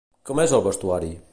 [0.29, 1.13] Com és el vestuari?